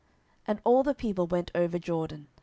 [0.47, 2.27] 10:019:039 And all the people went over Jordan.